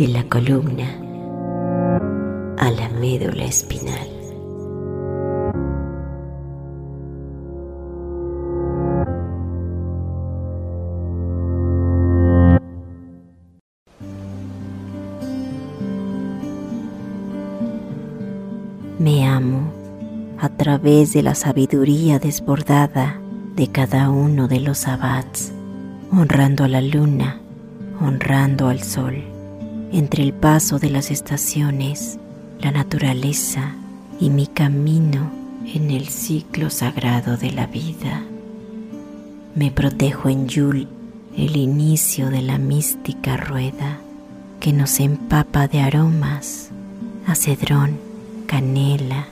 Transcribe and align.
de 0.00 0.08
la 0.08 0.24
columna 0.24 0.88
a 2.56 2.70
la 2.70 2.88
médula 2.88 3.44
espinal. 3.44 4.08
Me 18.98 19.26
amo 19.26 19.70
a 20.38 20.48
través 20.48 21.12
de 21.12 21.22
la 21.22 21.34
sabiduría 21.34 22.18
desbordada 22.18 23.20
de 23.54 23.66
cada 23.66 24.08
uno 24.08 24.48
de 24.48 24.60
los 24.60 24.88
abats, 24.88 25.52
honrando 26.10 26.64
a 26.64 26.68
la 26.68 26.80
luna, 26.80 27.42
honrando 28.00 28.68
al 28.68 28.82
sol, 28.82 29.39
entre 29.92 30.22
el 30.22 30.32
paso 30.32 30.78
de 30.78 30.90
las 30.90 31.10
estaciones, 31.10 32.18
la 32.60 32.70
naturaleza 32.70 33.74
y 34.20 34.30
mi 34.30 34.46
camino 34.46 35.30
en 35.74 35.90
el 35.90 36.08
ciclo 36.08 36.70
sagrado 36.70 37.36
de 37.36 37.52
la 37.52 37.66
vida. 37.66 38.22
Me 39.54 39.70
protejo 39.70 40.28
en 40.28 40.46
Yul, 40.46 40.88
el 41.36 41.56
inicio 41.56 42.30
de 42.30 42.42
la 42.42 42.58
mística 42.58 43.36
rueda 43.36 43.98
que 44.58 44.72
nos 44.72 45.00
empapa 45.00 45.68
de 45.68 45.80
aromas, 45.80 46.70
acedrón, 47.26 47.98
canela, 48.46 49.28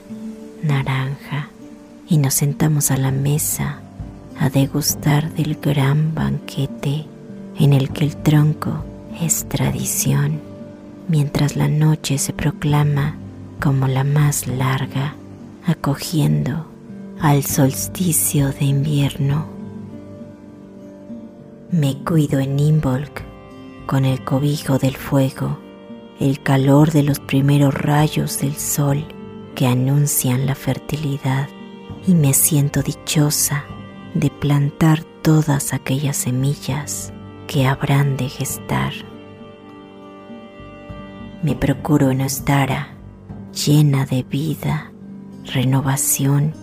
naranja 0.63 1.49
y 2.07 2.17
nos 2.17 2.33
sentamos 2.33 2.91
a 2.91 2.97
la 2.97 3.11
mesa 3.11 3.81
a 4.39 4.49
degustar 4.49 5.33
del 5.33 5.55
gran 5.55 6.15
banquete 6.15 7.05
en 7.59 7.73
el 7.73 7.91
que 7.91 8.05
el 8.05 8.15
tronco 8.15 8.83
es 9.21 9.47
tradición, 9.49 10.39
mientras 11.09 11.55
la 11.55 11.67
noche 11.67 12.17
se 12.17 12.31
proclama 12.31 13.17
como 13.59 13.87
la 13.87 14.03
más 14.03 14.47
larga, 14.47 15.15
acogiendo 15.65 16.67
al 17.19 17.43
solsticio 17.43 18.51
de 18.53 18.65
invierno. 18.65 19.47
Me 21.71 21.97
cuido 22.03 22.39
en 22.39 22.57
Imbolc 22.57 23.21
con 23.85 24.05
el 24.05 24.23
cobijo 24.23 24.77
del 24.77 24.95
fuego, 24.95 25.59
el 26.19 26.41
calor 26.41 26.91
de 26.91 27.03
los 27.03 27.19
primeros 27.19 27.73
rayos 27.73 28.39
del 28.39 28.55
sol 28.55 29.03
que 29.55 29.67
anuncian 29.67 30.45
la 30.45 30.55
fertilidad 30.55 31.49
y 32.07 32.13
me 32.13 32.33
siento 32.33 32.81
dichosa 32.81 33.65
de 34.13 34.29
plantar 34.29 35.03
todas 35.21 35.73
aquellas 35.73 36.17
semillas 36.17 37.11
que 37.47 37.67
habrán 37.67 38.15
de 38.15 38.29
gestar. 38.29 39.08
Me 41.41 41.55
procuro 41.55 42.11
en 42.11 42.19
Ostara 42.19 42.89
llena 43.53 44.05
de 44.05 44.23
vida, 44.23 44.91
renovación 45.45 46.53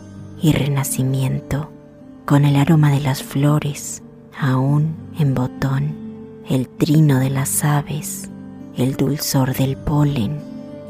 y 0.42 0.52
renacimiento, 0.52 1.70
con 2.26 2.44
el 2.44 2.56
aroma 2.56 2.90
de 2.90 3.00
las 3.00 3.22
flores 3.22 4.02
aún 4.38 4.94
en 5.18 5.34
botón, 5.34 5.94
el 6.46 6.68
trino 6.68 7.20
de 7.20 7.30
las 7.30 7.64
aves, 7.64 8.28
el 8.76 8.96
dulzor 8.96 9.54
del 9.54 9.78
polen 9.78 10.40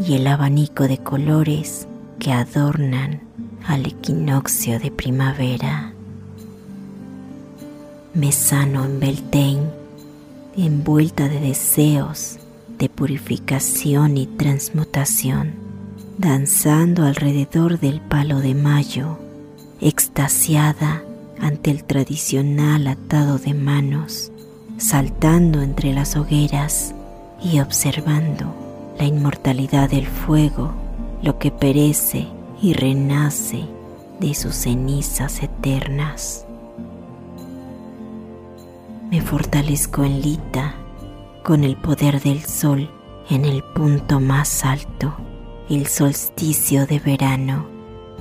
y 0.04 0.14
el 0.14 0.26
abanico 0.26 0.88
de 0.88 0.98
colores 0.98 1.86
que 2.18 2.32
adornan 2.32 3.20
al 3.68 3.86
equinoccio 3.86 4.80
de 4.80 4.90
primavera. 4.90 5.92
Me 8.14 8.32
sano 8.32 8.84
en 8.84 8.98
Beltane, 8.98 9.70
envuelta 10.56 11.28
de 11.28 11.38
deseos 11.38 12.40
de 12.78 12.88
purificación 12.88 14.16
y 14.16 14.26
transmutación, 14.26 15.54
danzando 16.18 17.04
alrededor 17.04 17.78
del 17.78 18.00
palo 18.00 18.40
de 18.40 18.54
mayo, 18.54 19.18
extasiada 19.80 21.02
ante 21.40 21.70
el 21.70 21.84
tradicional 21.84 22.86
atado 22.86 23.38
de 23.38 23.54
manos, 23.54 24.30
saltando 24.78 25.62
entre 25.62 25.92
las 25.92 26.16
hogueras 26.16 26.94
y 27.42 27.60
observando 27.60 28.54
la 28.98 29.04
inmortalidad 29.04 29.90
del 29.90 30.06
fuego 30.06 30.72
lo 31.22 31.38
que 31.38 31.50
perece 31.50 32.28
y 32.62 32.72
renace 32.72 33.64
de 34.20 34.34
sus 34.34 34.54
cenizas 34.54 35.42
eternas. 35.42 36.46
Me 39.10 39.20
fortalezco 39.20 40.04
en 40.04 40.20
Lita 40.20 40.74
con 41.46 41.62
el 41.62 41.76
poder 41.76 42.20
del 42.20 42.44
sol 42.44 42.90
en 43.30 43.44
el 43.44 43.62
punto 43.62 44.18
más 44.18 44.64
alto, 44.64 45.14
el 45.70 45.86
solsticio 45.86 46.86
de 46.86 46.98
verano, 46.98 47.68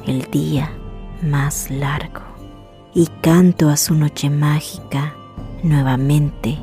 el 0.06 0.30
día 0.30 0.72
más 1.24 1.72
largo, 1.72 2.22
y 2.94 3.08
canto 3.22 3.70
a 3.70 3.78
su 3.78 3.96
noche 3.96 4.30
mágica 4.30 5.16
nuevamente 5.64 6.60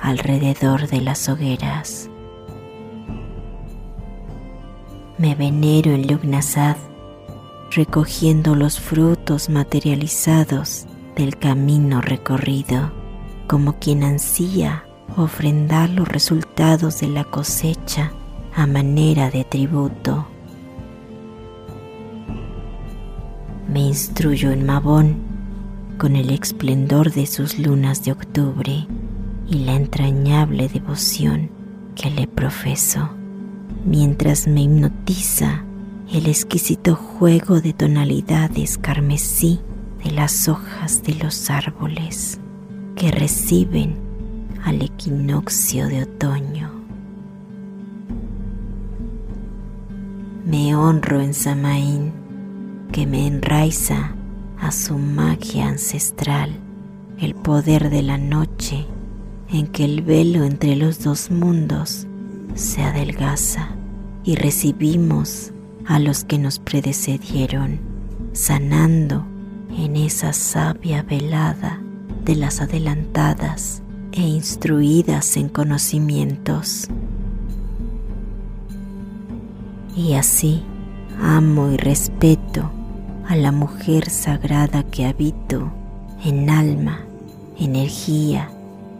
alrededor 0.00 0.88
de 0.88 1.02
las 1.02 1.28
hogueras. 1.28 2.08
Me 5.18 5.34
venero 5.34 5.92
en 5.92 6.06
Lugnasad, 6.06 6.78
recogiendo 7.72 8.54
los 8.54 8.80
frutos 8.80 9.50
materializados 9.50 10.86
del 11.14 11.36
camino 11.36 12.00
recorrido, 12.00 12.90
como 13.46 13.74
quien 13.78 14.02
ansía 14.02 14.85
ofrendar 15.16 15.90
los 15.90 16.08
resultados 16.08 17.00
de 17.00 17.08
la 17.08 17.24
cosecha 17.24 18.12
a 18.54 18.66
manera 18.66 19.30
de 19.30 19.44
tributo. 19.44 20.26
Me 23.68 23.80
instruyo 23.80 24.50
en 24.50 24.64
Mabón 24.64 25.16
con 25.98 26.16
el 26.16 26.30
esplendor 26.30 27.12
de 27.12 27.26
sus 27.26 27.58
lunas 27.58 28.04
de 28.04 28.12
octubre 28.12 28.86
y 29.48 29.58
la 29.64 29.74
entrañable 29.74 30.68
devoción 30.68 31.50
que 31.94 32.10
le 32.10 32.26
profeso 32.26 33.10
mientras 33.84 34.46
me 34.46 34.62
hipnotiza 34.62 35.64
el 36.12 36.26
exquisito 36.26 36.94
juego 36.94 37.60
de 37.60 37.72
tonalidades 37.72 38.78
carmesí 38.78 39.60
de 40.04 40.12
las 40.12 40.48
hojas 40.48 41.02
de 41.02 41.14
los 41.14 41.50
árboles 41.50 42.38
que 42.94 43.10
reciben 43.10 44.05
al 44.66 44.82
equinoccio 44.82 45.86
de 45.86 46.02
otoño. 46.02 46.72
Me 50.44 50.74
honro 50.74 51.20
en 51.20 51.34
Samaín 51.34 52.12
que 52.90 53.06
me 53.06 53.28
enraiza 53.28 54.16
a 54.58 54.72
su 54.72 54.98
magia 54.98 55.68
ancestral, 55.68 56.58
el 57.20 57.36
poder 57.36 57.90
de 57.90 58.02
la 58.02 58.18
noche 58.18 58.86
en 59.52 59.68
que 59.68 59.84
el 59.84 60.02
velo 60.02 60.42
entre 60.42 60.74
los 60.74 61.04
dos 61.04 61.30
mundos 61.30 62.08
se 62.56 62.82
adelgaza 62.82 63.68
y 64.24 64.34
recibimos 64.34 65.52
a 65.84 66.00
los 66.00 66.24
que 66.24 66.38
nos 66.38 66.58
predecedieron, 66.58 67.78
sanando 68.32 69.24
en 69.78 69.94
esa 69.94 70.32
sabia 70.32 71.04
velada 71.04 71.80
de 72.24 72.34
las 72.34 72.60
adelantadas 72.60 73.84
e 74.16 74.22
instruidas 74.22 75.36
en 75.36 75.50
conocimientos. 75.50 76.88
Y 79.94 80.14
así 80.14 80.62
amo 81.22 81.70
y 81.70 81.76
respeto 81.76 82.70
a 83.28 83.36
la 83.36 83.52
mujer 83.52 84.08
sagrada 84.08 84.82
que 84.84 85.04
habito 85.04 85.70
en 86.24 86.48
alma, 86.48 87.00
energía, 87.58 88.50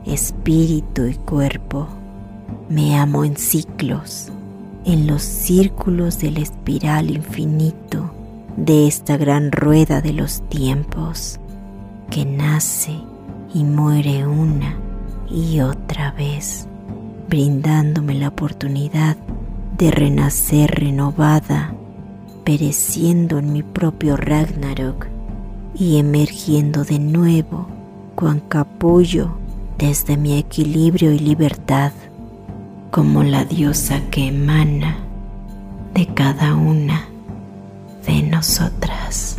espíritu 0.04 1.06
y 1.06 1.14
cuerpo. 1.14 1.88
Me 2.69 2.96
amo 2.96 3.24
en 3.24 3.36
ciclos 3.36 4.30
en 4.84 5.08
los 5.08 5.22
círculos 5.22 6.20
del 6.20 6.36
espiral 6.36 7.10
infinito 7.10 8.12
de 8.56 8.86
esta 8.86 9.16
gran 9.16 9.50
rueda 9.50 10.00
de 10.00 10.12
los 10.12 10.48
tiempos 10.48 11.40
que 12.08 12.24
nace 12.24 12.96
y 13.52 13.64
muere 13.64 14.26
una 14.26 14.85
y 15.31 15.61
otra 15.61 16.12
vez, 16.12 16.67
brindándome 17.28 18.14
la 18.14 18.28
oportunidad 18.28 19.17
de 19.76 19.90
renacer 19.90 20.70
renovada, 20.70 21.75
pereciendo 22.44 23.38
en 23.38 23.52
mi 23.52 23.62
propio 23.62 24.17
Ragnarok 24.17 25.06
y 25.75 25.99
emergiendo 25.99 26.84
de 26.84 26.99
nuevo 26.99 27.67
con 28.14 28.40
capullo 28.40 29.37
desde 29.78 30.17
mi 30.17 30.38
equilibrio 30.38 31.12
y 31.12 31.19
libertad 31.19 31.93
como 32.90 33.22
la 33.22 33.44
diosa 33.44 34.00
que 34.11 34.29
emana 34.29 34.96
de 35.93 36.06
cada 36.06 36.55
una 36.55 37.08
de 38.06 38.22
nosotras. 38.22 39.37